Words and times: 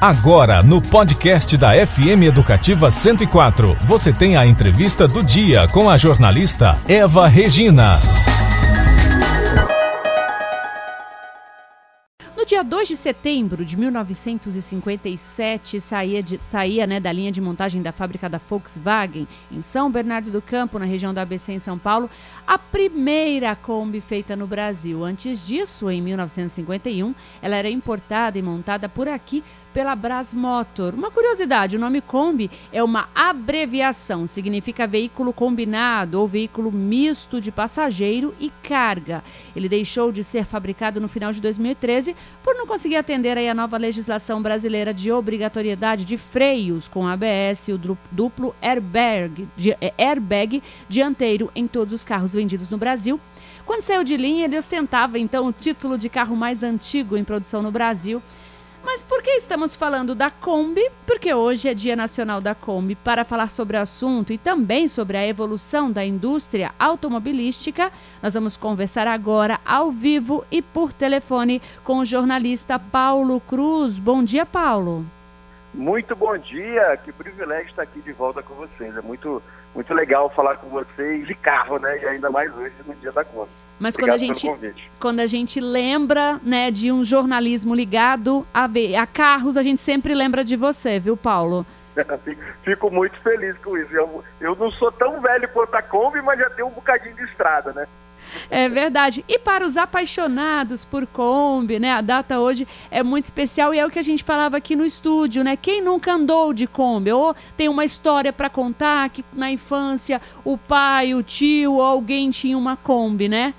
Agora, 0.00 0.62
no 0.62 0.80
podcast 0.80 1.58
da 1.58 1.72
FM 1.86 2.22
Educativa 2.22 2.90
104, 2.90 3.76
você 3.84 4.10
tem 4.10 4.34
a 4.34 4.46
entrevista 4.46 5.06
do 5.06 5.22
dia 5.22 5.68
com 5.68 5.90
a 5.90 5.98
jornalista 5.98 6.78
Eva 6.88 7.28
Regina. 7.28 7.98
No 12.34 12.46
dia 12.46 12.64
2 12.64 12.88
de 12.88 12.96
setembro 12.96 13.62
de 13.62 13.76
1957, 13.76 15.78
saía, 15.78 16.22
de, 16.22 16.40
saía 16.42 16.86
né, 16.86 16.98
da 16.98 17.12
linha 17.12 17.30
de 17.30 17.38
montagem 17.38 17.82
da 17.82 17.92
fábrica 17.92 18.30
da 18.30 18.38
Volkswagen, 18.38 19.28
em 19.52 19.60
São 19.60 19.90
Bernardo 19.90 20.30
do 20.30 20.40
Campo, 20.40 20.78
na 20.78 20.86
região 20.86 21.12
da 21.12 21.20
ABC, 21.20 21.52
em 21.52 21.58
São 21.58 21.78
Paulo, 21.78 22.08
a 22.46 22.56
primeira 22.56 23.54
Kombi 23.54 24.00
feita 24.00 24.34
no 24.34 24.46
Brasil. 24.46 25.04
Antes 25.04 25.46
disso, 25.46 25.90
em 25.90 26.00
1951, 26.00 27.14
ela 27.42 27.56
era 27.56 27.68
importada 27.68 28.38
e 28.38 28.42
montada 28.42 28.88
por 28.88 29.06
aqui 29.06 29.44
pela 29.72 29.94
Brasmotor. 29.94 30.94
Uma 30.94 31.10
curiosidade, 31.10 31.76
o 31.76 31.78
nome 31.78 32.00
Kombi 32.00 32.50
é 32.72 32.82
uma 32.82 33.08
abreviação, 33.14 34.26
significa 34.26 34.86
veículo 34.86 35.32
combinado 35.32 36.20
ou 36.20 36.26
veículo 36.26 36.72
misto 36.72 37.40
de 37.40 37.52
passageiro 37.52 38.34
e 38.40 38.50
carga. 38.62 39.22
Ele 39.54 39.68
deixou 39.68 40.10
de 40.12 40.24
ser 40.24 40.44
fabricado 40.44 41.00
no 41.00 41.08
final 41.08 41.32
de 41.32 41.40
2013 41.40 42.14
por 42.42 42.54
não 42.54 42.66
conseguir 42.66 42.96
atender 42.96 43.36
aí 43.38 43.48
a 43.48 43.54
nova 43.54 43.76
legislação 43.76 44.42
brasileira 44.42 44.92
de 44.92 45.12
obrigatoriedade 45.12 46.04
de 46.04 46.16
freios 46.16 46.88
com 46.88 47.06
ABS 47.06 47.68
e 47.68 47.72
o 47.72 47.80
duplo 48.10 48.54
airbag, 48.60 49.48
é, 49.80 49.92
airbag 49.98 50.62
dianteiro 50.88 51.50
em 51.54 51.66
todos 51.66 51.92
os 51.92 52.04
carros 52.04 52.34
vendidos 52.34 52.70
no 52.70 52.78
Brasil. 52.78 53.20
Quando 53.64 53.82
saiu 53.82 54.02
de 54.02 54.16
linha, 54.16 54.46
ele 54.46 54.58
ostentava 54.58 55.18
então 55.18 55.46
o 55.46 55.52
título 55.52 55.96
de 55.96 56.08
carro 56.08 56.34
mais 56.34 56.62
antigo 56.62 57.16
em 57.16 57.22
produção 57.22 57.62
no 57.62 57.70
Brasil 57.70 58.20
mas 58.84 59.02
por 59.02 59.22
que 59.22 59.30
estamos 59.32 59.76
falando 59.76 60.14
da 60.14 60.30
Kombi? 60.30 60.88
Porque 61.06 61.32
hoje 61.32 61.68
é 61.68 61.74
Dia 61.74 61.94
Nacional 61.94 62.40
da 62.40 62.54
Kombi. 62.54 62.94
Para 62.94 63.24
falar 63.24 63.48
sobre 63.48 63.76
o 63.76 63.80
assunto 63.80 64.32
e 64.32 64.38
também 64.38 64.88
sobre 64.88 65.16
a 65.16 65.26
evolução 65.26 65.90
da 65.90 66.04
indústria 66.04 66.72
automobilística, 66.78 67.90
nós 68.22 68.34
vamos 68.34 68.56
conversar 68.56 69.06
agora 69.06 69.60
ao 69.64 69.90
vivo 69.90 70.44
e 70.50 70.62
por 70.62 70.92
telefone 70.92 71.60
com 71.84 71.98
o 71.98 72.04
jornalista 72.04 72.78
Paulo 72.78 73.40
Cruz. 73.40 73.98
Bom 73.98 74.22
dia, 74.24 74.46
Paulo. 74.46 75.04
Muito 75.72 76.16
bom 76.16 76.36
dia, 76.36 76.96
que 76.96 77.12
privilégio 77.12 77.68
estar 77.68 77.82
aqui 77.82 78.00
de 78.00 78.12
volta 78.12 78.42
com 78.42 78.54
vocês. 78.54 78.96
É 78.96 79.00
muito, 79.00 79.42
muito 79.74 79.94
legal 79.94 80.28
falar 80.30 80.56
com 80.56 80.68
vocês 80.68 81.26
de 81.26 81.34
carro, 81.34 81.78
né? 81.78 82.00
E 82.02 82.06
ainda 82.06 82.28
mais 82.30 82.52
hoje 82.56 82.74
no 82.86 82.94
dia 82.96 83.12
da 83.12 83.24
Kombi. 83.24 83.59
Mas 83.80 83.96
quando 83.96 84.10
a, 84.10 84.18
gente, 84.18 84.46
quando 84.98 85.20
a 85.20 85.26
gente 85.26 85.58
lembra 85.58 86.38
né, 86.42 86.70
de 86.70 86.92
um 86.92 87.02
jornalismo 87.02 87.74
ligado 87.74 88.46
a, 88.52 88.68
a 89.00 89.06
carros, 89.06 89.56
a 89.56 89.62
gente 89.62 89.80
sempre 89.80 90.14
lembra 90.14 90.44
de 90.44 90.54
você, 90.54 91.00
viu, 91.00 91.16
Paulo? 91.16 91.64
Fico 92.62 92.90
muito 92.90 93.18
feliz 93.22 93.56
com 93.58 93.78
isso. 93.78 93.94
Eu, 93.94 94.22
eu 94.38 94.54
não 94.54 94.70
sou 94.72 94.92
tão 94.92 95.18
velho 95.22 95.48
quanto 95.48 95.74
a 95.74 95.80
Kombi, 95.80 96.20
mas 96.20 96.38
já 96.38 96.50
tenho 96.50 96.68
um 96.68 96.72
bocadinho 96.72 97.14
de 97.16 97.24
estrada, 97.24 97.72
né? 97.72 97.88
É 98.50 98.68
verdade. 98.68 99.24
E 99.26 99.38
para 99.38 99.64
os 99.64 99.78
apaixonados 99.78 100.84
por 100.84 101.06
Kombi, 101.06 101.78
né? 101.78 101.92
A 101.92 102.02
data 102.02 102.38
hoje 102.38 102.68
é 102.90 103.02
muito 103.02 103.24
especial 103.24 103.72
e 103.72 103.78
é 103.78 103.86
o 103.86 103.90
que 103.90 103.98
a 103.98 104.02
gente 104.02 104.22
falava 104.22 104.58
aqui 104.58 104.76
no 104.76 104.84
estúdio, 104.84 105.42
né? 105.42 105.56
Quem 105.56 105.82
nunca 105.82 106.12
andou 106.12 106.52
de 106.52 106.66
Kombi 106.66 107.12
ou 107.12 107.34
tem 107.56 107.68
uma 107.68 107.84
história 107.84 108.30
para 108.30 108.50
contar 108.50 109.08
que 109.08 109.24
na 109.32 109.50
infância 109.50 110.20
o 110.44 110.58
pai, 110.58 111.14
o 111.14 111.22
tio 111.22 111.74
ou 111.74 111.82
alguém 111.82 112.30
tinha 112.30 112.56
uma 112.56 112.76
Kombi, 112.76 113.26
né? 113.26 113.54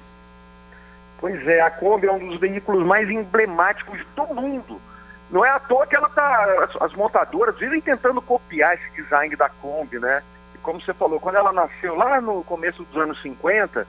Pois 1.21 1.47
é, 1.47 1.61
a 1.61 1.69
Kombi 1.69 2.07
é 2.07 2.11
um 2.11 2.29
dos 2.29 2.39
veículos 2.39 2.83
mais 2.83 3.07
emblemáticos 3.07 4.03
do 4.15 4.25
mundo. 4.33 4.81
Não 5.29 5.45
é 5.45 5.51
à 5.51 5.59
toa 5.59 5.85
que 5.85 5.95
ela 5.95 6.09
tá. 6.09 6.63
As, 6.63 6.81
as, 6.81 6.93
montadoras 6.93 7.57
vivem 7.59 7.79
tentando 7.79 8.19
copiar 8.21 8.73
esse 8.73 8.89
design 8.99 9.35
da 9.35 9.47
Kombi, 9.47 9.99
né? 9.99 10.23
E 10.55 10.57
como 10.57 10.81
você 10.81 10.93
falou, 10.95 11.19
quando 11.19 11.35
ela 11.35 11.53
nasceu 11.53 11.95
lá 11.95 12.19
no 12.19 12.43
começo 12.43 12.83
dos 12.83 12.99
anos 12.99 13.21
50, 13.21 13.87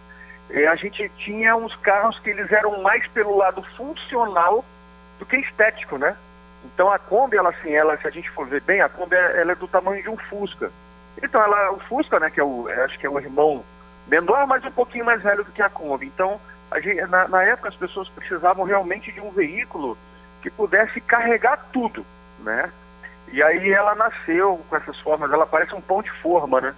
eh, 0.51 0.67
a 0.67 0.77
gente 0.77 1.11
tinha 1.17 1.57
uns 1.57 1.75
carros 1.77 2.19
que 2.21 2.29
eles 2.29 2.53
eram 2.53 2.83
mais 2.83 3.07
pelo 3.09 3.35
lado 3.35 3.63
funcional 3.77 4.63
do 5.19 5.25
que 5.25 5.39
estético, 5.39 5.97
né? 5.97 6.15
Então 6.67 6.93
a 6.93 6.99
Kombi, 6.99 7.39
ela 7.39 7.49
assim, 7.49 7.73
ela, 7.73 7.97
se 7.97 8.07
a 8.07 8.11
gente 8.11 8.31
for 8.31 8.47
ver 8.47 8.61
bem, 8.61 8.83
a 8.83 8.91
Kombi 8.91 9.17
ela 9.17 9.53
é 9.53 9.55
do 9.55 9.67
tamanho 9.67 10.03
de 10.03 10.11
um 10.11 10.19
Fusca. 10.19 10.71
Então 11.21 11.43
ela, 11.43 11.73
o 11.73 11.81
Fusca, 11.81 12.21
né, 12.21 12.31
que 12.31 12.39
é 12.39 12.45
o, 12.45 12.69
acho 12.85 12.99
que 12.99 13.07
é 13.07 13.11
o 13.11 13.19
irmão 13.19 13.65
menor, 14.07 14.47
mas 14.47 14.65
um 14.65 14.71
pouquinho 14.71 15.07
mais 15.07 15.23
velho 15.23 15.43
do 15.43 15.51
que 15.51 15.63
a 15.63 15.71
Kombi. 15.71 16.07
Então 16.07 16.39
gente, 16.81 17.01
na, 17.07 17.29
na, 17.29 17.43
época 17.43 17.69
as 17.69 17.75
pessoas 17.75 18.09
precisavam 18.09 18.65
realmente 18.65 19.11
de 19.13 19.21
um 19.21 19.31
veículo 19.31 19.97
que 20.41 20.51
pudesse 20.51 21.01
carregar 21.01 21.69
tudo, 21.73 22.05
né? 22.41 22.71
E 23.33 23.43
aí 23.43 23.73
ela 23.73 23.95
nasceu 23.95 24.61
com 24.69 24.77
essas 24.77 24.99
formas, 25.01 25.33
ela 25.33 25.47
parece 25.47 25.75
um 25.75 25.81
pão 25.81 26.03
de 26.03 26.11
forma, 26.21 26.61
né? 26.61 26.75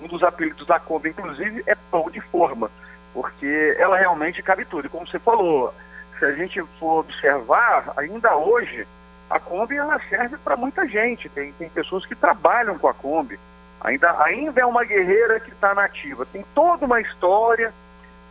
Um 0.00 0.06
dos 0.06 0.22
apelidos 0.22 0.66
da 0.66 0.78
Kombi, 0.78 1.10
inclusive, 1.10 1.62
é 1.66 1.74
pão 1.90 2.10
de 2.10 2.20
forma, 2.20 2.70
porque 3.12 3.74
ela 3.78 3.96
realmente 3.96 4.42
cabe 4.42 4.64
tudo. 4.64 4.86
E 4.86 4.90
como 4.90 5.06
você 5.06 5.18
falou, 5.18 5.74
se 6.18 6.24
a 6.24 6.32
gente 6.32 6.62
for 6.78 7.00
observar, 7.00 7.92
ainda 7.96 8.36
hoje, 8.36 8.86
a 9.28 9.40
Kombi 9.40 9.76
ela 9.76 10.00
serve 10.08 10.36
para 10.38 10.56
muita 10.56 10.86
gente. 10.86 11.28
Tem, 11.28 11.52
tem 11.52 11.68
pessoas 11.68 12.06
que 12.06 12.14
trabalham 12.14 12.78
com 12.78 12.88
a 12.88 12.94
Kombi. 12.94 13.38
Ainda, 13.80 14.22
ainda 14.22 14.60
é 14.60 14.66
uma 14.66 14.84
guerreira 14.84 15.40
que 15.40 15.50
está 15.50 15.74
nativa. 15.74 16.26
Tem 16.26 16.44
toda 16.54 16.86
uma 16.86 17.00
história, 17.00 17.72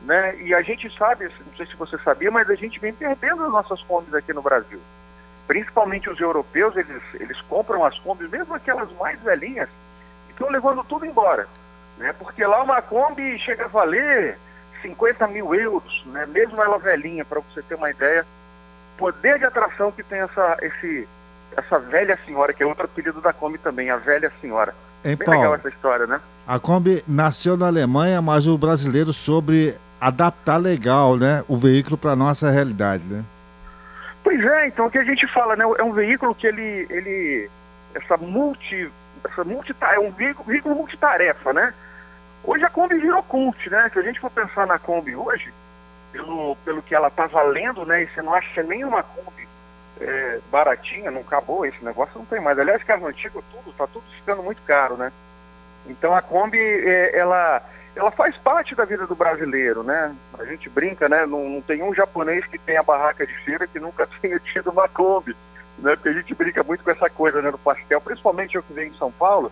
né? 0.05 0.39
E 0.41 0.53
a 0.53 0.61
gente 0.61 0.89
sabe, 0.97 1.25
não 1.25 1.57
sei 1.57 1.66
se 1.66 1.75
você 1.75 1.97
sabia, 1.97 2.29
mas 2.29 2.49
a 2.49 2.55
gente 2.55 2.79
vem 2.79 2.93
perdendo 2.93 3.43
as 3.43 3.51
nossas 3.51 3.81
combis 3.81 4.13
aqui 4.13 4.31
no 4.31 4.41
Brasil. 4.41 4.79
Principalmente 5.47 6.09
os 6.09 6.19
europeus, 6.19 6.75
eles, 6.75 7.01
eles 7.16 7.41
compram 7.41 7.83
as 7.83 7.97
combis, 7.99 8.29
mesmo 8.29 8.53
aquelas 8.53 8.91
mais 8.93 9.19
velhinhas, 9.21 9.69
e 10.27 10.31
estão 10.31 10.49
levando 10.49 10.83
tudo 10.83 11.05
embora. 11.05 11.47
Né? 11.97 12.13
Porque 12.13 12.45
lá 12.45 12.61
uma 12.61 12.81
Kombi 12.81 13.38
chega 13.39 13.66
a 13.66 13.67
valer 13.67 14.38
50 14.81 15.27
mil 15.27 15.53
euros, 15.55 16.03
né? 16.07 16.25
mesmo 16.27 16.61
ela 16.61 16.77
velhinha, 16.77 17.25
para 17.25 17.39
você 17.39 17.61
ter 17.63 17.75
uma 17.75 17.89
ideia. 17.89 18.25
Poder 18.97 19.39
de 19.39 19.45
atração 19.45 19.91
que 19.91 20.03
tem 20.03 20.19
essa, 20.19 20.57
esse, 20.61 21.07
essa 21.57 21.79
velha 21.79 22.17
senhora, 22.25 22.53
que 22.53 22.63
é 22.63 22.66
outro 22.66 22.85
apelido 22.85 23.22
da 23.22 23.33
Kombi 23.33 23.57
também, 23.57 23.89
a 23.89 23.97
velha 23.97 24.31
senhora. 24.39 24.73
Hein, 25.03 25.16
Bem 25.16 25.25
Paulo, 25.25 25.41
legal 25.41 25.55
essa 25.55 25.69
história, 25.69 26.07
né? 26.07 26.22
A 26.47 26.59
Kombi 26.59 27.03
nasceu 27.07 27.57
na 27.57 27.67
Alemanha, 27.67 28.22
mas 28.22 28.47
o 28.47 28.57
brasileiro 28.57 29.11
sobre 29.11 29.77
adaptar 30.00 30.57
legal, 30.57 31.17
né, 31.17 31.44
o 31.47 31.57
veículo 31.57 31.97
para 31.97 32.16
nossa 32.16 32.50
realidade, 32.50 33.03
né? 33.03 33.23
Pois 34.23 34.44
é, 34.44 34.67
então 34.67 34.88
o 34.88 34.91
que 34.91 34.97
a 34.97 35.03
gente 35.03 35.28
fala, 35.28 35.56
né, 35.56 35.66
é 35.78 35.83
um 35.83 35.94
veículo 35.94 36.33
que 36.33 36.47
ele, 36.47 36.88
ele 36.89 37.50
essa 37.94 38.17
multi, 38.17 38.91
essa 39.23 39.44
multi, 39.44 39.75
é 39.94 40.00
um 40.00 40.11
veículo, 40.11 40.47
veículo 40.47 40.75
multitarefa, 40.75 41.53
né? 41.53 41.73
Hoje 42.44 42.63
a 42.63 42.69
Kombi 42.69 42.95
virou 43.00 43.23
cult, 43.23 43.69
né? 43.69 43.89
Se 43.91 43.97
a 43.97 44.01
gente 44.03 44.19
for 44.19 44.29
pensar 44.29 44.67
na 44.67 44.78
Kombi 44.78 45.16
hoje, 45.16 45.51
pelo, 46.11 46.55
pelo 46.63 46.81
que 46.81 46.94
ela 46.94 47.09
tá 47.09 47.25
valendo, 47.25 47.85
né? 47.85 48.03
E 48.03 48.07
você 48.07 48.22
não 48.22 48.34
acha 48.34 48.61
nenhuma 48.61 49.01
Kombi 49.01 49.47
é, 50.00 50.39
baratinha, 50.51 51.09
não 51.09 51.22
acabou 51.22 51.66
esse 51.66 51.84
negócio, 51.84 52.17
não 52.17 52.25
tem 52.25 52.39
mais. 52.39 52.59
Aliás, 52.59 52.84
carro 52.84 53.07
antigo, 53.07 53.44
tudo, 53.51 53.73
tá 53.75 53.88
tudo 53.88 54.03
ficando 54.17 54.44
muito 54.44 54.61
caro, 54.63 54.95
né? 54.95 55.11
Então 55.88 56.16
a 56.16 56.22
Kombi, 56.22 56.59
é, 56.59 57.18
ela 57.18 57.62
ela 57.96 58.12
faz 58.12 58.35
parte 58.38 58.75
da 58.75 58.84
vida 58.84 59.07
do 59.07 59.16
brasileiro, 59.16 59.81
né? 59.81 60.13
A 60.38 60.44
gente 60.44 60.69
brinca, 60.69 61.07
né? 61.07 61.25
Não, 61.25 61.47
não 61.47 61.62
tem 61.62 61.81
um 61.81 61.94
japonês 61.94 62.46
que 62.46 62.57
tenha 62.57 62.84
barraca 62.84 63.25
de 63.25 63.34
feira 63.40 63.66
que 63.66 63.79
nunca 63.79 64.07
tenha 64.22 64.38
tido 64.40 64.69
uma 64.69 64.90
Kombi, 64.90 65.35
né? 65.79 65.96
Porque 65.96 66.09
a 66.09 66.13
gente 66.13 66.35
brinca 66.35 66.62
muito 66.62 66.84
com 66.84 66.91
essa 66.91 67.09
coisa, 67.09 67.41
né? 67.41 67.50
Do 67.50 67.57
pastel, 67.57 68.01
principalmente 68.01 68.56
eu 68.56 68.63
que 68.63 68.73
venho 68.73 68.91
em 68.94 68.97
São 68.97 69.12
Paulo, 69.12 69.51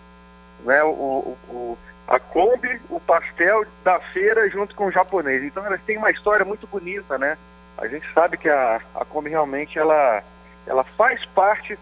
né? 0.64 0.82
O, 0.84 0.88
o, 0.88 1.38
o, 1.48 1.78
a 2.06 2.18
Kombi, 2.18 2.80
o 2.90 3.00
pastel 3.00 3.64
da 3.82 3.98
feira 3.98 4.48
junto 4.50 4.74
com 4.74 4.86
o 4.86 4.92
japonês. 4.92 5.42
Então 5.42 5.64
elas 5.64 5.80
têm 5.82 5.96
uma 5.96 6.10
história 6.10 6.44
muito 6.44 6.66
bonita, 6.66 7.16
né? 7.16 7.38
A 7.78 7.88
gente 7.88 8.06
sabe 8.12 8.36
que 8.36 8.48
a, 8.48 8.80
a 8.94 9.04
Kombi 9.06 9.30
realmente 9.30 9.78
ela, 9.78 10.22
ela 10.66 10.84
faz 10.84 11.24
parte 11.26 11.78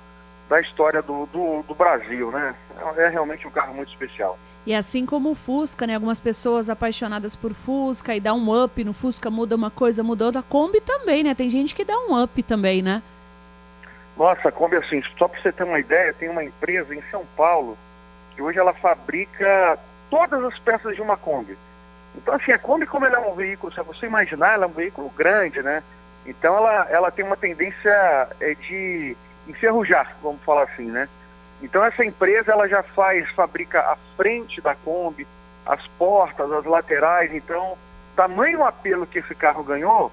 da 0.48 0.60
história 0.60 1.02
do, 1.02 1.26
do, 1.26 1.62
do 1.62 1.74
Brasil, 1.74 2.30
né? 2.30 2.54
É, 2.96 3.04
é 3.04 3.08
realmente 3.08 3.46
um 3.46 3.50
carro 3.50 3.74
muito 3.74 3.90
especial. 3.90 4.38
E 4.64 4.74
assim 4.74 5.04
como 5.04 5.32
o 5.32 5.34
Fusca, 5.34 5.86
né? 5.86 5.94
Algumas 5.94 6.20
pessoas 6.20 6.70
apaixonadas 6.70 7.34
por 7.34 7.52
Fusca 7.52 8.14
e 8.14 8.20
dá 8.20 8.32
um 8.32 8.64
up 8.64 8.84
no 8.84 8.92
Fusca, 8.92 9.30
muda 9.30 9.56
uma 9.56 9.70
coisa, 9.70 10.02
muda 10.02 10.26
outra. 10.26 10.40
A 10.40 10.44
Kombi 10.44 10.80
também, 10.80 11.24
né? 11.24 11.34
Tem 11.34 11.50
gente 11.50 11.74
que 11.74 11.84
dá 11.84 11.96
um 11.98 12.22
up 12.22 12.42
também, 12.44 12.80
né? 12.80 13.02
Nossa, 14.16 14.50
a 14.50 14.52
Kombi, 14.52 14.76
assim, 14.76 15.02
só 15.18 15.26
para 15.26 15.40
você 15.40 15.50
ter 15.50 15.64
uma 15.64 15.80
ideia, 15.80 16.12
tem 16.12 16.28
uma 16.28 16.44
empresa 16.44 16.94
em 16.94 17.02
São 17.10 17.24
Paulo 17.36 17.76
que 18.34 18.42
hoje 18.42 18.58
ela 18.58 18.72
fabrica 18.72 19.78
todas 20.10 20.42
as 20.44 20.58
peças 20.58 20.94
de 20.94 21.02
uma 21.02 21.16
Kombi. 21.16 21.56
Então, 22.14 22.34
assim, 22.34 22.52
a 22.52 22.58
Kombi, 22.58 22.86
como 22.86 23.06
ela 23.06 23.16
é 23.16 23.20
um 23.20 23.34
veículo, 23.34 23.72
se 23.72 23.80
você 23.82 24.06
imaginar, 24.06 24.54
ela 24.54 24.66
é 24.66 24.68
um 24.68 24.72
veículo 24.72 25.10
grande, 25.16 25.62
né? 25.62 25.82
Então, 26.24 26.56
ela, 26.56 26.86
ela 26.90 27.10
tem 27.10 27.24
uma 27.24 27.36
tendência 27.36 28.28
é, 28.38 28.54
de 28.54 29.16
enferrujar, 29.48 30.16
vamos 30.22 30.42
falar 30.42 30.64
assim, 30.64 30.90
né? 30.90 31.08
Então 31.62 31.84
essa 31.84 32.04
empresa 32.04 32.52
ela 32.52 32.68
já 32.68 32.82
faz, 32.82 33.28
fabrica 33.30 33.80
a 33.80 33.96
frente 34.16 34.60
da 34.60 34.74
Kombi, 34.74 35.26
as 35.64 35.86
portas, 35.98 36.50
as 36.50 36.64
laterais, 36.64 37.32
então 37.32 37.78
tamanho 38.16 38.64
apelo 38.64 39.06
que 39.06 39.20
esse 39.20 39.34
carro 39.34 39.62
ganhou, 39.62 40.10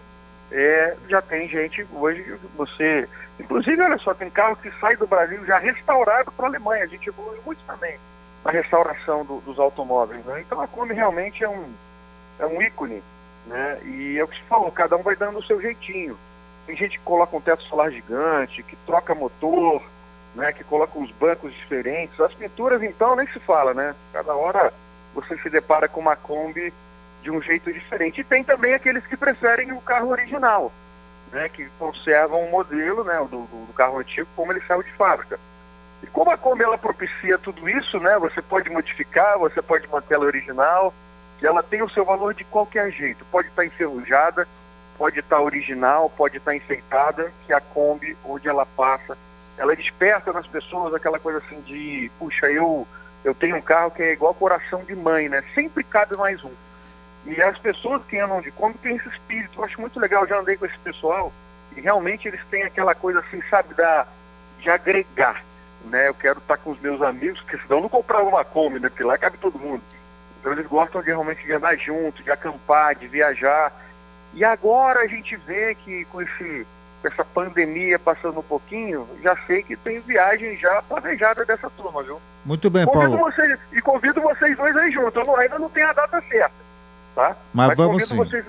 é, 0.52 0.96
já 1.08 1.22
tem 1.22 1.48
gente 1.48 1.86
hoje, 1.94 2.40
você. 2.56 3.08
Inclusive, 3.40 3.82
olha 3.82 3.98
só, 4.00 4.14
tem 4.14 4.30
carro 4.30 4.56
que 4.58 4.72
sai 4.80 4.96
do 4.96 5.08
Brasil 5.08 5.46
já 5.46 5.58
restaurado 5.58 6.32
para 6.32 6.46
a 6.46 6.50
Alemanha. 6.50 6.84
A 6.84 6.88
gente 6.88 7.08
evoluiu 7.08 7.42
muito 7.46 7.62
também 7.66 7.98
na 8.44 8.52
restauração 8.52 9.24
do, 9.24 9.40
dos 9.42 9.60
automóveis. 9.60 10.26
Né? 10.26 10.42
Então 10.42 10.60
a 10.60 10.68
Kombi 10.68 10.94
realmente 10.94 11.44
é 11.44 11.50
um, 11.50 11.72
é 12.40 12.46
um 12.46 12.62
ícone. 12.62 13.04
Né? 13.46 13.80
E 13.86 14.18
é 14.18 14.24
o 14.24 14.28
que 14.28 14.38
se 14.38 14.44
falou, 14.44 14.72
cada 14.72 14.98
um 14.98 15.04
vai 15.04 15.16
dando 15.16 15.40
o 15.40 15.44
seu 15.44 15.62
jeitinho. 15.62 16.18
Tem 16.70 16.78
gente 16.78 17.00
que 17.00 17.04
coloca 17.04 17.36
um 17.36 17.42
teto 17.42 17.64
solar 17.64 17.90
gigante, 17.90 18.62
que 18.62 18.76
troca 18.86 19.16
motor, 19.16 19.82
né? 20.36 20.54
que 20.54 20.64
coloca 20.64 21.00
uns 21.00 21.10
bancos 21.14 21.52
diferentes. 21.52 22.20
As 22.20 22.32
pinturas, 22.36 22.84
então, 22.84 23.16
nem 23.16 23.26
se 23.26 23.40
fala, 23.40 23.74
né? 23.74 23.96
Cada 24.14 24.36
hora 24.36 24.72
você 25.16 25.36
se 25.40 25.50
depara 25.50 25.88
com 25.88 26.00
uma 26.00 26.16
Kombi 26.16 26.72
de 27.24 27.32
um 27.32 27.42
jeito 27.42 27.74
diferente. 27.74 28.22
E 28.22 28.24
tem 28.24 28.44
também 28.44 28.76
aqueles 28.76 29.04
que 29.08 29.18
preferem 29.18 29.72
o 29.72 29.82
carro 29.82 30.10
original, 30.10 30.72
né, 31.32 31.50
que 31.50 31.68
conservam 31.80 32.46
o 32.46 32.52
modelo 32.52 33.04
né, 33.04 33.18
do, 33.22 33.48
do 33.48 33.74
carro 33.74 33.98
antigo 33.98 34.28
como 34.36 34.52
ele 34.52 34.62
saiu 34.68 34.84
de 34.84 34.92
fábrica. 34.92 35.40
E 36.04 36.06
como 36.06 36.30
a 36.30 36.38
Kombi 36.38 36.64
ela 36.64 36.78
propicia 36.78 37.40
tudo 37.40 37.68
isso, 37.68 38.00
né, 38.00 38.16
você 38.20 38.44
pode 38.44 38.70
modificar, 38.70 39.40
você 39.40 39.60
pode 39.60 39.88
manter 39.88 40.14
ela 40.14 40.26
original, 40.26 40.94
e 41.42 41.48
ela 41.48 41.64
tem 41.64 41.82
o 41.82 41.90
seu 41.90 42.06
valor 42.06 42.36
de 42.36 42.44
qualquer 42.44 42.92
jeito. 42.92 43.26
Pode 43.32 43.48
estar 43.48 43.66
enferrujada, 43.66 44.48
pode 45.00 45.18
estar 45.18 45.42
original, 45.42 46.10
pode 46.10 46.38
estar 46.38 46.54
enfeitada, 46.54 47.32
que 47.48 47.54
a 47.54 47.62
Kombi, 47.62 48.18
onde 48.26 48.50
ela 48.50 48.66
passa, 48.66 49.18
ela 49.58 49.74
desperta 49.74 50.34
nas 50.34 50.46
pessoas 50.46 50.94
aquela 50.94 51.18
coisa 51.18 51.40
assim 51.40 51.62
de, 51.62 52.12
puxa, 52.20 52.48
eu, 52.48 52.86
eu 53.24 53.34
tenho 53.34 53.56
um 53.56 53.62
carro 53.62 53.92
que 53.92 54.04
é 54.04 54.12
igual 54.12 54.34
coração 54.34 54.84
de 54.84 54.94
mãe, 54.94 55.30
né? 55.30 55.42
Sempre 55.56 55.86
cabe 55.86 56.18
mais 56.18 56.44
um. 56.44 56.52
E 57.26 57.42
as 57.42 57.58
pessoas 57.58 58.04
que 58.08 58.20
andam 58.20 58.42
de 58.42 58.52
Kombi 58.52 58.78
têm 58.80 58.98
esse 58.98 59.08
espírito. 59.08 59.60
Eu 59.60 59.64
acho 59.64 59.80
muito 59.80 59.98
legal, 60.00 60.28
já 60.28 60.38
andei 60.38 60.58
com 60.58 60.66
esse 60.66 60.78
pessoal 60.80 61.32
e 61.78 61.80
realmente 61.80 62.28
eles 62.28 62.42
têm 62.52 62.64
aquela 62.64 62.94
coisa 62.94 63.22
assim, 63.22 63.42
sabe, 63.50 63.74
da, 63.76 64.06
de 64.60 64.70
agregar. 64.70 65.44
Né? 65.86 66.10
Eu 66.10 66.14
quero 66.14 66.40
estar 66.40 66.58
com 66.58 66.72
os 66.72 66.80
meus 66.82 67.02
amigos, 67.02 67.40
porque 67.42 67.58
senão 67.60 67.78
eu 67.78 67.84
não 67.84 67.90
comprava 67.90 68.28
uma 68.28 68.44
Kombi, 68.44 68.80
né? 68.82 68.90
Porque 68.90 69.04
lá 69.06 69.18
cabe 69.18 69.38
todo 69.38 69.58
mundo. 69.58 69.82
Então 70.40 70.52
eles 70.52 70.68
gostam 70.68 71.02
de 71.02 71.08
realmente 71.08 71.46
de 71.46 71.54
andar 71.54 71.78
junto, 71.78 72.22
de 72.22 72.32
acampar, 72.32 72.96
de 72.96 73.08
viajar. 73.08 73.72
E 74.34 74.44
agora 74.44 75.02
a 75.02 75.08
gente 75.08 75.36
vê 75.36 75.76
que 75.76 76.06
com, 76.06 76.22
esse, 76.22 76.68
com 77.02 77.08
essa 77.08 77.26
pandemia 77.26 77.98
passando 77.98 78.40
um 78.40 78.44
pouquinho, 78.44 79.08
já 79.24 79.36
sei 79.48 79.64
que 79.64 79.76
tem 79.76 80.00
viagem 80.02 80.58
já 80.58 80.82
planejada 80.84 81.46
dessa 81.46 81.70
turma, 81.72 82.04
viu? 82.04 82.22
Muito 82.46 82.70
bem, 82.70 82.86
convido 82.86 83.18
Paulo. 83.18 83.32
Vocês, 83.32 83.60
e 83.74 83.82
convido 83.82 84.22
vocês 84.22 84.56
dois 84.56 84.76
aí 84.76 84.92
juntos. 84.92 85.16
Eu 85.16 85.26
não, 85.26 85.36
ainda 85.36 85.60
não 85.60 85.70
tenho 85.70 85.90
a 85.90 85.94
data 85.94 86.22
certa 86.30 86.70
tá? 87.20 87.36
Mas, 87.54 87.68
Mas 87.68 87.78
vamos 87.78 88.08
sim. 88.08 88.16
Vocês, 88.16 88.46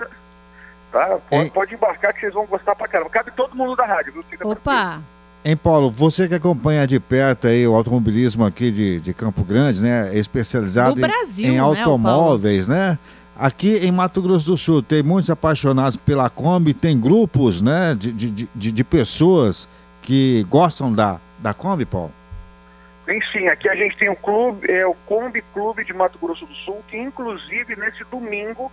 tá? 0.91 1.19
Pode, 1.29 1.49
pode, 1.49 1.73
embarcar 1.75 2.13
que 2.13 2.21
vocês 2.21 2.33
vão 2.33 2.45
gostar 2.45 2.75
pra 2.75 2.87
caramba. 2.87 3.09
Cabe 3.09 3.31
todo 3.31 3.55
mundo 3.55 3.75
da 3.75 3.85
rádio, 3.85 4.13
viu? 4.13 4.23
Fica 4.23 4.47
Opa! 4.47 5.01
Em 5.43 5.57
Paulo, 5.57 5.89
você 5.89 6.27
que 6.27 6.35
acompanha 6.35 6.85
de 6.85 6.99
perto 6.99 7.47
aí 7.47 7.67
o 7.67 7.73
automobilismo 7.73 8.45
aqui 8.45 8.69
de, 8.69 8.99
de 8.99 9.11
Campo 9.11 9.43
Grande, 9.43 9.81
né? 9.81 10.11
Especializado 10.13 11.01
Brasil, 11.01 11.47
em, 11.47 11.53
em 11.53 11.55
né, 11.55 11.59
automóveis, 11.59 12.67
né? 12.67 12.97
Aqui 13.41 13.77
em 13.77 13.91
Mato 13.91 14.21
Grosso 14.21 14.51
do 14.51 14.55
Sul 14.55 14.83
tem 14.83 15.01
muitos 15.01 15.31
apaixonados 15.31 15.97
pela 15.97 16.29
Kombi, 16.29 16.75
tem 16.75 17.01
grupos, 17.01 17.59
né? 17.59 17.95
De, 17.97 18.13
de, 18.13 18.47
de, 18.53 18.71
de 18.71 18.83
pessoas 18.83 19.67
que 20.03 20.45
gostam 20.47 20.93
da, 20.93 21.19
da 21.39 21.51
Kombi, 21.51 21.83
Paulo. 21.83 22.11
Tem 23.03 23.19
sim, 23.31 23.47
aqui 23.47 23.67
a 23.67 23.73
gente 23.73 23.97
tem 23.97 24.11
o 24.11 24.15
clube, 24.15 24.71
é 24.71 24.85
o 24.85 24.93
Kombi 25.07 25.43
Clube 25.55 25.83
de 25.83 25.91
Mato 25.91 26.19
Grosso 26.19 26.45
do 26.45 26.53
Sul, 26.53 26.83
que 26.87 26.95
inclusive 26.95 27.75
nesse 27.77 28.03
domingo 28.11 28.71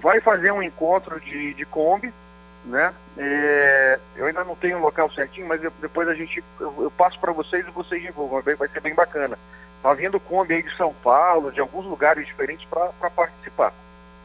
vai 0.00 0.20
fazer 0.20 0.52
um 0.52 0.62
encontro 0.62 1.20
de, 1.20 1.54
de 1.54 1.64
Kombi, 1.64 2.14
né? 2.64 2.94
É, 3.18 3.98
eu 4.14 4.26
ainda 4.26 4.44
não 4.44 4.54
tenho 4.54 4.78
o 4.78 4.82
local 4.82 5.10
certinho, 5.10 5.48
mas 5.48 5.60
eu, 5.64 5.72
depois 5.80 6.06
a 6.06 6.14
gente 6.14 6.44
eu, 6.60 6.72
eu 6.78 6.92
passo 6.92 7.18
para 7.18 7.32
vocês 7.32 7.66
e 7.66 7.72
vocês 7.72 8.00
divulgam, 8.00 8.40
vai, 8.40 8.54
vai 8.54 8.68
ser 8.68 8.80
bem 8.80 8.94
bacana. 8.94 9.36
Tá 9.82 9.92
vindo 9.94 10.20
Kombi 10.20 10.54
aí 10.54 10.62
de 10.62 10.76
São 10.76 10.94
Paulo, 11.02 11.50
de 11.50 11.58
alguns 11.58 11.84
lugares 11.86 12.24
diferentes 12.24 12.64
para 12.70 13.10
participar, 13.10 13.74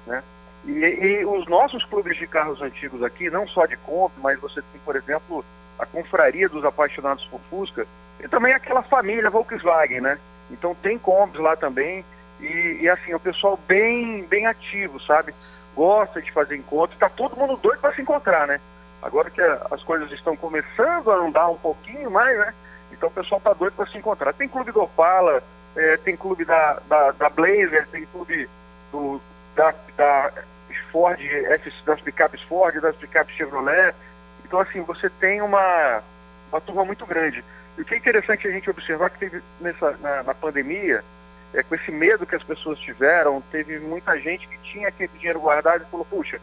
né? 0.06 0.24
E, 0.66 0.72
e, 0.72 1.26
os 1.26 1.48
nossos 1.48 1.84
clubes 1.86 2.18
de 2.18 2.28
carros 2.28 2.62
antigos 2.62 3.02
aqui, 3.02 3.30
não 3.30 3.48
só 3.48 3.66
de 3.66 3.76
Kombi, 3.78 4.14
mas 4.22 4.40
você 4.40 4.62
tem, 4.62 4.80
por 4.86 4.96
exemplo, 4.96 5.44
a 5.80 5.86
Confraria 5.86 6.48
dos 6.48 6.64
Apaixonados 6.64 7.26
por 7.26 7.40
Fusca, 7.50 7.88
e 8.20 8.28
também 8.28 8.54
aquela 8.54 8.84
família 8.84 9.30
Volkswagen, 9.30 10.02
né? 10.02 10.20
Então 10.52 10.76
tem 10.76 10.98
combis 11.00 11.42
lá 11.42 11.56
também. 11.56 12.06
E, 12.40 12.80
e 12.82 12.90
assim, 12.90 13.14
o 13.14 13.20
pessoal 13.20 13.60
bem, 13.68 14.24
bem 14.24 14.46
ativo, 14.46 15.00
sabe? 15.02 15.34
Gosta 15.76 16.22
de 16.22 16.32
fazer 16.32 16.56
encontros. 16.56 16.94
Está 16.94 17.10
todo 17.10 17.38
mundo 17.38 17.58
doido 17.58 17.80
para 17.80 17.94
se 17.94 18.02
encontrar, 18.02 18.48
né? 18.48 18.60
Agora 19.02 19.30
que 19.32 19.42
as 19.42 19.82
coisas 19.84 20.12
estão 20.12 20.36
começando 20.36 21.12
a 21.12 21.16
andar 21.16 21.50
um 21.50 21.58
pouquinho 21.58 22.12
mais, 22.12 22.38
né? 22.38 22.54
Então 22.92 23.10
o 23.10 23.12
pessoal 23.12 23.40
está 23.40 23.54
doido 23.54 23.74
para 23.74 23.88
se 23.88 23.98
encontrar. 23.98 24.34
Tem 24.34 24.48
clube 24.48 24.72
do 24.72 24.82
Opala, 24.82 25.42
é, 25.76 25.98
tem 25.98 26.16
clube 26.16 26.46
da, 26.46 26.80
da, 26.88 27.12
da, 27.12 27.30
Blazer, 27.30 27.88
tem 27.88 28.06
clube 28.06 28.48
do, 28.92 29.20
da, 29.56 29.74
da 29.98 30.32
Ford, 30.92 31.20
das 31.86 32.02
picapes 32.02 32.42
Ford, 32.44 32.80
das 32.80 32.96
picapes 32.96 33.36
Chevrolet. 33.36 33.94
Então 34.46 34.60
assim, 34.60 34.82
você 34.82 35.10
tem 35.10 35.42
uma, 35.42 36.02
uma 36.52 36.62
turma 36.62 36.86
muito 36.86 37.06
grande. 37.06 37.44
E 37.78 37.82
o 37.82 37.86
que 37.86 37.96
é 37.96 37.98
interessante 37.98 38.48
a 38.48 38.52
gente 38.52 38.70
observar 38.70 39.10
que 39.10 39.20
teve 39.20 39.42
nessa, 39.60 39.92
na, 40.02 40.24
na 40.24 40.34
pandemia, 40.34 41.04
é, 41.54 41.64
com 41.64 41.76
esse 41.76 41.92
medo 41.92 42.26
que 42.26 42.36
as 42.36 42.44
pessoas 42.44 42.80
tiveram, 42.80 43.42
teve 43.52 43.80
muita 43.80 44.20
gente 44.20 44.48
que 44.48 44.58
tinha 44.60 44.88
aquele 44.88 45.12
dinheiro 45.18 45.40
guardado 45.40 45.84
e 45.84 45.92
falou, 45.92 46.06
puxa, 46.06 46.40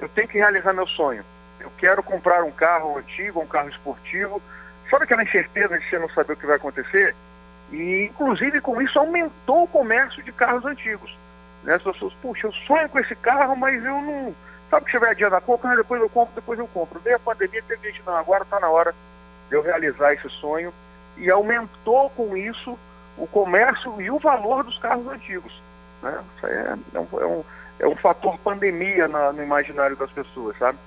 eu 0.00 0.08
tenho 0.10 0.28
que 0.28 0.38
realizar 0.38 0.72
meu 0.72 0.86
sonho. 0.86 1.24
Eu 1.58 1.70
quero 1.78 2.02
comprar 2.02 2.44
um 2.44 2.50
carro 2.50 2.98
antigo, 2.98 3.40
um 3.40 3.46
carro 3.46 3.68
esportivo. 3.70 4.42
Sabe 4.90 5.04
aquela 5.04 5.22
incerteza 5.22 5.78
de 5.78 5.88
você 5.88 5.98
não 5.98 6.08
saber 6.10 6.34
o 6.34 6.36
que 6.36 6.46
vai 6.46 6.56
acontecer? 6.56 7.14
E, 7.72 8.04
inclusive, 8.04 8.60
com 8.60 8.80
isso, 8.80 8.98
aumentou 8.98 9.64
o 9.64 9.68
comércio 9.68 10.22
de 10.22 10.30
carros 10.32 10.64
antigos. 10.64 11.16
Né? 11.66 11.74
As 11.74 11.82
pessoas, 11.82 12.14
puxa, 12.22 12.46
eu 12.46 12.52
sonho 12.66 12.88
com 12.88 12.98
esse 12.98 13.14
carro, 13.16 13.54
mas 13.56 13.84
eu 13.84 14.00
não... 14.00 14.34
Sabe 14.70 14.86
que 14.86 14.92
você 14.92 14.98
vai 14.98 15.10
adiando 15.10 15.36
a 15.36 15.40
compra? 15.40 15.76
Depois 15.76 16.00
eu 16.00 16.08
compro, 16.08 16.34
depois 16.34 16.58
eu 16.58 16.66
compro. 16.68 17.00
Veio 17.00 17.16
a 17.16 17.20
pandemia, 17.20 17.62
teve 17.68 17.90
gente, 17.90 18.02
não, 18.06 18.16
agora 18.16 18.42
está 18.42 18.58
na 18.58 18.68
hora 18.68 18.94
de 19.48 19.54
eu 19.54 19.62
realizar 19.62 20.12
esse 20.14 20.28
sonho 20.40 20.72
e 21.16 21.30
aumentou 21.30 22.10
com 22.10 22.36
isso 22.36 22.78
o 23.18 23.26
comércio 23.26 24.00
e 24.00 24.10
o 24.10 24.18
valor 24.18 24.64
dos 24.64 24.78
carros 24.78 25.06
antigos. 25.08 25.52
Né? 26.02 26.18
Isso 26.36 26.46
é, 26.46 26.76
é, 26.94 26.98
um, 26.98 27.20
é, 27.20 27.26
um, 27.26 27.44
é 27.80 27.86
um 27.88 27.96
fator 27.96 28.38
pandemia 28.38 29.06
na, 29.08 29.32
no 29.32 29.42
imaginário 29.42 29.96
das 29.96 30.10
pessoas, 30.10 30.56
sabe? 30.58 30.78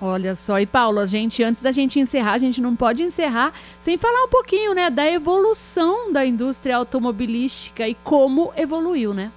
Olha 0.00 0.34
só, 0.34 0.58
e 0.60 0.66
Paulo, 0.66 0.98
a 1.00 1.06
gente, 1.06 1.42
antes 1.42 1.62
da 1.62 1.70
gente 1.70 1.98
encerrar, 1.98 2.32
a 2.32 2.38
gente 2.38 2.60
não 2.60 2.76
pode 2.76 3.02
encerrar 3.02 3.52
sem 3.80 3.96
falar 3.96 4.24
um 4.24 4.28
pouquinho, 4.28 4.74
né, 4.74 4.90
da 4.90 5.10
evolução 5.10 6.12
da 6.12 6.26
indústria 6.26 6.76
automobilística 6.76 7.88
e 7.88 7.94
como 7.94 8.52
evoluiu, 8.56 9.14
né? 9.14 9.32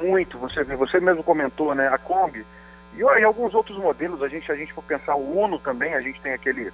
Muito, 0.00 0.38
você, 0.38 0.62
você 0.64 1.00
mesmo 1.00 1.22
comentou, 1.22 1.74
né, 1.74 1.88
a 1.88 1.98
Kombi, 1.98 2.44
e, 2.94 3.00
e 3.00 3.24
alguns 3.24 3.54
outros 3.54 3.78
modelos, 3.78 4.22
a 4.22 4.28
gente, 4.28 4.50
a 4.50 4.56
gente 4.56 4.72
for 4.72 4.84
pensar 4.84 5.14
o 5.14 5.38
Uno 5.38 5.58
também, 5.58 5.94
a 5.94 6.00
gente 6.00 6.20
tem 6.20 6.32
aquele 6.32 6.72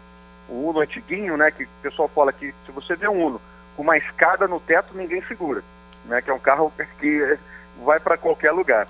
o 0.49 0.69
Uno 0.69 0.81
antiguinho, 0.81 1.37
né, 1.37 1.51
que 1.51 1.65
o 1.65 1.69
pessoal 1.83 2.09
fala 2.09 2.33
que 2.33 2.53
se 2.67 2.73
você 2.73 2.95
vê 2.97 3.09
um 3.09 3.27
Uno 3.27 3.41
com 3.77 3.83
uma 3.83 3.97
escada 3.97 4.47
no 4.47 4.61
teto, 4.61 4.95
ninguém 4.95 5.23
segura, 5.23 5.63
né, 6.05 6.21
que 6.21 6.31
é 6.31 6.35
um 6.35 6.39
carro 6.39 6.73
que 6.99 7.39
vai 7.85 7.99
para 7.99 8.17
qualquer 8.17 8.53
lugar. 8.53 8.87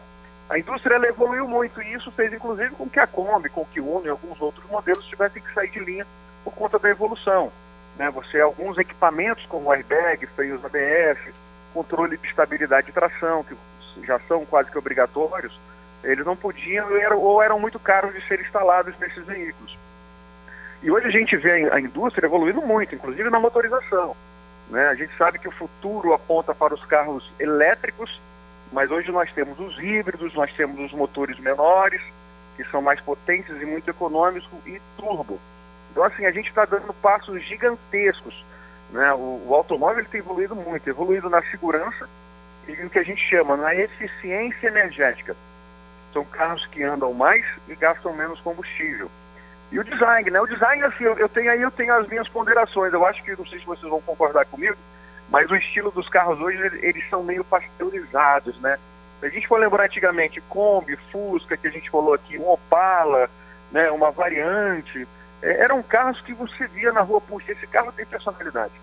A 0.51 0.59
indústria 0.59 0.97
evoluiu 1.07 1.47
muito 1.47 1.81
e 1.81 1.95
isso 1.95 2.11
fez 2.13 2.33
inclusive 2.33 2.71
com 2.75 2.89
que 2.89 3.01
a 3.01 3.07
Kombi, 3.07 3.49
com 3.49 3.65
que 3.65 3.81
o 3.81 3.97
Uno 3.97 4.07
e 4.07 4.11
alguns 4.11 4.41
outros 4.41 4.69
modelos 4.69 5.07
tivessem 5.07 5.43
que 5.43 5.55
sair 5.55 5.71
de 5.71 5.81
linha 5.81 6.07
por 6.45 6.53
conta 6.55 6.79
da 6.79 6.91
evolução. 6.91 7.53
Né, 7.97 8.11
você 8.11 8.41
alguns 8.41 8.79
equipamentos 8.79 9.45
como 9.47 9.71
airbag, 9.71 10.27
freios 10.29 10.65
ABS, 10.65 11.19
controle 11.73 12.17
de 12.17 12.27
estabilidade 12.27 12.87
de 12.87 12.93
tração, 12.93 13.45
que 13.45 13.55
já 14.05 14.19
são 14.21 14.45
quase 14.45 14.71
que 14.71 14.79
obrigatórios, 14.79 15.59
eles 16.05 16.25
não 16.25 16.37
podiam 16.37 16.89
ou 17.17 17.43
eram 17.43 17.59
muito 17.61 17.79
caros 17.79 18.15
de 18.15 18.27
ser 18.27 18.41
instalados 18.41 18.99
nesses 18.99 19.25
veículos. 19.25 19.77
E 20.83 20.91
hoje 20.91 21.07
a 21.07 21.11
gente 21.11 21.37
vê 21.37 21.71
a 21.71 21.79
indústria 21.79 22.27
evoluindo 22.27 22.61
muito, 22.61 22.95
inclusive 22.95 23.31
na 23.31 23.39
motorização. 23.39 24.17
Né? 24.69 24.89
A 24.89 24.95
gente 24.95 25.17
sabe 25.17 25.39
que 25.39 25.49
o 25.49 25.53
futuro 25.53 26.13
aponta 26.13 26.55
para 26.55 26.75
os 26.75 26.85
carros 26.85 27.31
elétricos, 27.39 28.21
mas 28.73 28.91
hoje 28.91 29.13
nós 29.13 29.31
temos 29.33 29.59
os 29.61 29.79
híbridos, 29.79 30.35
nós 30.35 30.53
temos 30.55 30.81
os 30.81 30.93
motores 30.93 31.39
menores, 31.39 32.03
que 32.57 32.65
são 32.65 32.83
mais 32.83 33.01
potentes 33.01 33.55
e 33.61 33.65
muito 33.65 33.89
econômicos, 33.89 34.49
e 34.67 34.81
turbo. 34.97 35.39
Então, 35.91 36.03
assim, 36.03 36.25
a 36.25 36.33
gente 36.33 36.49
está 36.49 36.65
dando 36.65 36.93
passos 36.95 37.41
gigantescos. 37.45 38.45
Né? 38.91 39.13
O, 39.13 39.43
o 39.47 39.55
automóvel 39.55 40.05
tem 40.07 40.21
evoluído 40.21 40.57
muito, 40.57 40.89
evoluído 40.89 41.31
na 41.31 41.43
segurança 41.43 42.09
e 42.69 42.73
no 42.77 42.91
que 42.91 42.99
a 42.99 43.05
gente 43.05 43.21
chama 43.29 43.57
na 43.57 43.75
eficiência 43.75 44.69
energética. 44.69 45.37
São 46.13 46.25
carros 46.25 46.67
que 46.67 46.83
andam 46.83 47.13
mais 47.13 47.45
e 47.69 47.75
gastam 47.75 48.13
menos 48.15 48.41
combustível. 48.41 49.11
E 49.71 49.79
o 49.79 49.85
design, 49.85 50.31
né? 50.31 50.41
O 50.41 50.47
design, 50.47 50.83
assim, 50.85 51.05
eu 51.05 51.29
tenho 51.29 51.51
aí 51.51 51.63
eu 51.63 51.71
tenho 51.71 51.95
as 51.95 52.07
minhas 52.07 52.29
ponderações. 52.29 52.93
Eu 52.93 53.07
acho 53.07 53.23
que, 53.25 53.35
não 53.35 53.47
sei 53.47 53.59
se 53.59 53.65
vocês 53.65 53.89
vão 53.89 54.03
concordar 54.03 54.45
comigo, 54.45 54.77
mas 55.31 55.51
o 55.51 55.57
estilo 55.57 55.91
dos 55.91 56.09
carros 56.11 56.39
hoje, 56.41 56.59
eles 56.83 57.09
são 57.09 57.23
meio 57.23 57.43
pasteurizados, 57.43 58.61
né? 58.61 58.79
Se 59.19 59.27
a 59.27 59.31
gente 59.31 59.49
for 59.49 59.59
lembrar 59.59 59.85
antigamente 59.85 60.41
Kombi, 60.43 60.97
Fusca, 61.11 61.57
que 61.57 61.69
a 61.69 61.71
gente 61.71 61.89
falou 61.89 62.13
aqui, 62.13 62.37
um 62.39 62.51
Opala, 62.51 63.31
né, 63.71 63.91
uma 63.91 64.11
variante. 64.11 65.09
É, 65.41 65.63
eram 65.63 65.83
carros 65.83 66.21
que 66.21 66.35
você 66.35 66.67
via 66.67 66.93
na 66.93 67.01
rua, 67.01 67.21
puxa, 67.21 67.53
esse 67.53 67.67
carro 67.67 67.93
tem 67.93 68.05
personalidade. 68.05 68.75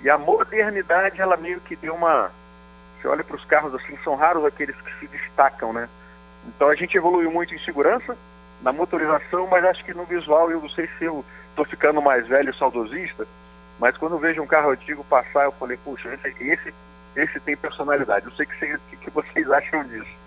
E 0.00 0.08
a 0.08 0.16
modernidade, 0.16 1.20
ela 1.20 1.36
meio 1.36 1.60
que 1.60 1.76
deu 1.76 1.94
uma. 1.94 2.32
Você 3.00 3.08
olha 3.08 3.24
para 3.24 3.36
os 3.36 3.44
carros 3.44 3.74
assim, 3.74 3.96
são 4.04 4.14
raros 4.14 4.44
aqueles 4.44 4.76
que 4.76 4.98
se 5.00 5.06
destacam, 5.06 5.72
né? 5.72 5.88
Então 6.46 6.68
a 6.68 6.74
gente 6.74 6.96
evoluiu 6.96 7.30
muito 7.30 7.54
em 7.54 7.58
segurança, 7.60 8.16
na 8.62 8.72
motorização, 8.72 9.46
mas 9.46 9.64
acho 9.64 9.84
que 9.84 9.94
no 9.94 10.04
visual, 10.04 10.50
eu 10.50 10.60
não 10.60 10.68
sei 10.70 10.88
se 10.98 11.04
eu 11.04 11.24
estou 11.50 11.64
ficando 11.64 12.00
mais 12.02 12.26
velho, 12.26 12.54
saudosista, 12.54 13.26
mas 13.78 13.96
quando 13.96 14.12
eu 14.12 14.18
vejo 14.18 14.42
um 14.42 14.46
carro 14.46 14.70
antigo 14.70 15.04
passar, 15.04 15.44
eu 15.44 15.52
falei, 15.52 15.78
puxa, 15.82 16.08
esse, 16.12 16.44
esse, 16.44 16.74
esse 17.16 17.40
tem 17.40 17.56
personalidade. 17.56 18.26
Eu 18.26 18.32
sei 18.32 18.46
que, 18.46 18.78
que, 18.90 18.96
que 18.96 19.10
vocês 19.10 19.50
acham 19.50 19.82
disso. 19.84 20.20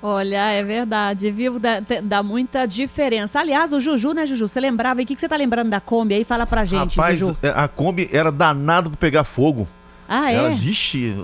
Olha, 0.00 0.52
é 0.52 0.62
verdade, 0.62 1.30
viu? 1.32 1.58
Dá, 1.58 1.80
dá, 2.04 2.22
muita 2.22 2.66
diferença. 2.66 3.40
Aliás, 3.40 3.72
o 3.72 3.80
Juju, 3.80 4.12
né, 4.12 4.26
Juju? 4.26 4.46
Você 4.46 4.60
lembrava? 4.60 5.02
O 5.02 5.06
que, 5.06 5.14
que 5.14 5.20
você 5.20 5.28
tá 5.28 5.36
lembrando 5.36 5.70
da 5.70 5.80
Kombi 5.80 6.14
aí? 6.14 6.24
Fala 6.24 6.46
pra 6.46 6.64
gente, 6.64 6.96
Rapaz, 6.96 7.18
Juju. 7.18 7.36
É, 7.42 7.48
a 7.48 7.66
Kombi 7.66 8.08
era 8.12 8.30
danada 8.30 8.88
pra 8.88 8.96
pegar 8.96 9.24
fogo. 9.24 9.66
Ah, 10.08 10.32
Ela, 10.32 10.52
é? 10.52 10.54
vixe, 10.54 11.14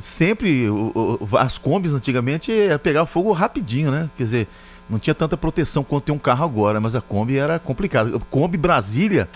sempre 0.00 0.66
as 1.38 1.56
Kombis 1.56 1.92
antigamente 1.92 2.50
ia 2.50 2.78
pegar 2.80 3.06
fogo 3.06 3.30
rapidinho, 3.30 3.92
né? 3.92 4.10
Quer 4.16 4.24
dizer, 4.24 4.48
não 4.90 4.98
tinha 4.98 5.14
tanta 5.14 5.36
proteção 5.36 5.84
quanto 5.84 6.04
tem 6.04 6.14
um 6.14 6.18
carro 6.18 6.44
agora, 6.44 6.80
mas 6.80 6.96
a 6.96 7.00
Kombi 7.00 7.38
era 7.38 7.60
complicada. 7.60 8.18
Kombi 8.30 8.58
Brasília 8.58 9.28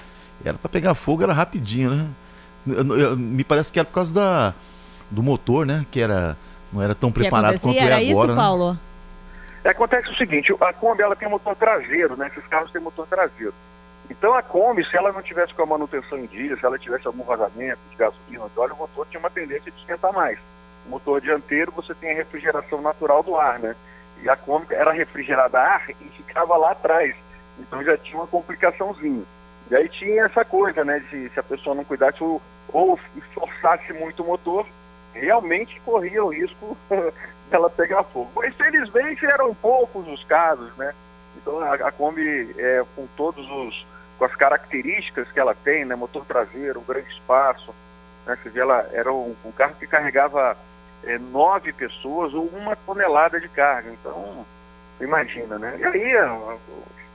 era 0.44 0.58
para 0.58 0.68
pegar 0.68 0.94
fogo, 0.94 1.22
era 1.22 1.32
rapidinho, 1.32 1.90
né? 1.90 2.06
Me 3.16 3.44
parece 3.44 3.72
que 3.72 3.78
era 3.78 3.86
por 3.86 3.94
causa 3.94 4.12
da, 4.12 4.54
do 5.08 5.22
motor, 5.22 5.64
né? 5.64 5.86
Que 5.92 6.00
era 6.00 6.36
não 6.72 6.82
era 6.82 6.94
tão 6.94 7.10
preparado 7.10 7.58
quanto 7.60 7.78
era 7.78 8.02
é 8.02 8.10
agora. 8.10 8.32
Isso, 8.32 8.36
Paulo? 8.36 8.72
Né? 9.64 9.70
Acontece 9.70 10.10
o 10.10 10.16
seguinte, 10.16 10.52
a 10.60 10.72
Kombi 10.72 11.02
ela 11.02 11.14
tem 11.14 11.28
motor 11.28 11.54
traseiro, 11.54 12.16
né? 12.16 12.28
Esses 12.28 12.46
carros 12.48 12.70
têm 12.70 12.80
motor 12.80 13.06
traseiro. 13.06 13.54
Então 14.10 14.34
a 14.34 14.42
Kombi, 14.42 14.84
se 14.88 14.96
ela 14.96 15.12
não 15.12 15.22
tivesse 15.22 15.52
com 15.54 15.62
a 15.62 15.66
manutenção 15.66 16.18
em 16.18 16.26
dia, 16.26 16.56
se 16.56 16.64
ela 16.64 16.78
tivesse 16.78 17.06
algum 17.06 17.24
vazamento 17.24 17.78
de 17.90 17.96
gasolina, 17.96 18.48
de 18.48 18.58
óleo, 18.58 18.74
o 18.74 18.78
motor 18.78 19.06
tinha 19.06 19.20
uma 19.20 19.30
tendência 19.30 19.70
de 19.70 19.78
esquentar 19.78 20.12
mais. 20.12 20.38
O 20.86 20.90
motor 20.90 21.20
dianteiro, 21.20 21.70
você 21.72 21.94
tem 21.94 22.12
a 22.12 22.14
refrigeração 22.14 22.80
natural 22.80 23.22
do 23.22 23.36
ar, 23.36 23.58
né? 23.58 23.76
E 24.22 24.28
a 24.28 24.36
Kombi 24.36 24.74
era 24.74 24.92
refrigerada 24.92 25.58
a 25.58 25.74
ar 25.74 25.90
e 25.90 26.08
ficava 26.16 26.56
lá 26.56 26.72
atrás. 26.72 27.14
Então 27.58 27.84
já 27.84 27.96
tinha 27.98 28.16
uma 28.16 28.26
complicaçãozinha. 28.26 29.24
E 29.70 29.76
aí 29.76 29.88
tinha 29.88 30.24
essa 30.24 30.44
coisa, 30.44 30.84
né? 30.84 31.00
De 31.10 31.28
se 31.28 31.38
a 31.38 31.42
pessoa 31.42 31.74
não 31.74 31.84
cuidasse 31.84 32.22
ou, 32.22 32.40
forçasse 33.34 33.92
muito 33.92 34.22
o 34.22 34.26
motor, 34.26 34.66
realmente 35.12 35.80
corria 35.80 36.24
o 36.24 36.32
risco 36.32 36.76
dela 37.50 37.68
pegar 37.68 38.04
fogo. 38.04 38.30
Mas 38.34 38.54
felizmente 38.54 39.26
eram 39.26 39.54
poucos 39.54 40.08
os 40.08 40.24
casos, 40.24 40.74
né? 40.76 40.94
Então 41.36 41.60
a, 41.60 41.74
a 41.74 41.92
Kombi, 41.92 42.54
é, 42.58 42.84
com 42.96 43.06
todos 43.16 43.48
os 43.50 43.86
com 44.18 44.24
as 44.24 44.34
características 44.34 45.30
que 45.30 45.38
ela 45.38 45.54
tem, 45.54 45.84
né? 45.84 45.94
Motor 45.94 46.24
traseiro, 46.24 46.80
um 46.80 46.84
grande 46.84 47.10
espaço, 47.10 47.74
né? 48.26 48.36
Você 48.42 48.50
vê, 48.50 48.60
ela 48.60 48.88
era 48.92 49.12
um, 49.12 49.34
um 49.44 49.52
carro 49.52 49.76
que 49.78 49.86
carregava 49.86 50.56
é, 51.04 51.18
nove 51.18 51.72
pessoas 51.72 52.34
ou 52.34 52.46
uma 52.46 52.74
tonelada 52.76 53.40
de 53.40 53.48
carga. 53.48 53.90
Então, 53.90 54.44
imagina, 55.00 55.58
né? 55.58 55.76
E 55.78 55.84
aí 55.84 56.14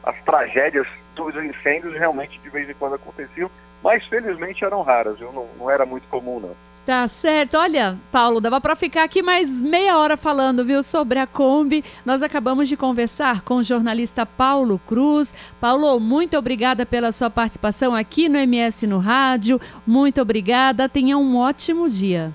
as 0.03 0.15
tragédias 0.23 0.87
dos 1.15 1.35
incêndios 1.35 1.93
realmente 1.93 2.39
de 2.39 2.49
vez 2.49 2.69
em 2.69 2.73
quando 2.73 2.95
aconteciam, 2.95 3.49
mas 3.83 4.05
felizmente 4.05 4.63
eram 4.63 4.81
raras, 4.81 5.19
viu? 5.19 5.31
Não, 5.31 5.47
não 5.57 5.69
era 5.69 5.85
muito 5.85 6.07
comum, 6.07 6.39
não. 6.39 6.55
Tá 6.85 7.07
certo. 7.07 7.57
Olha, 7.57 7.97
Paulo, 8.11 8.41
dava 8.41 8.59
para 8.59 8.75
ficar 8.75 9.03
aqui 9.03 9.23
mais 9.23 9.61
meia 9.61 9.97
hora 9.97 10.17
falando, 10.17 10.65
viu, 10.65 10.83
sobre 10.83 11.17
a 11.17 11.25
Kombi. 11.25 11.83
Nós 12.05 12.21
acabamos 12.21 12.67
de 12.67 12.75
conversar 12.75 13.41
com 13.41 13.55
o 13.55 13.63
jornalista 13.63 14.25
Paulo 14.25 14.79
Cruz. 14.85 15.33
Paulo, 15.61 15.97
muito 15.99 16.37
obrigada 16.37 16.85
pela 16.85 17.13
sua 17.13 17.29
participação 17.29 17.95
aqui 17.95 18.27
no 18.27 18.37
MS 18.37 18.85
no 18.85 18.99
Rádio. 18.99 19.61
Muito 19.87 20.21
obrigada. 20.21 20.89
Tenha 20.89 21.17
um 21.17 21.37
ótimo 21.37 21.89
dia. 21.89 22.33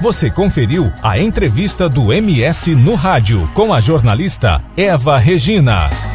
Você 0.00 0.30
conferiu 0.30 0.90
a 1.02 1.18
entrevista 1.20 1.88
do 1.88 2.12
MS 2.12 2.74
no 2.74 2.94
Rádio 2.94 3.48
com 3.54 3.72
a 3.72 3.80
jornalista 3.80 4.64
Eva 4.76 5.18
Regina. 5.18 6.09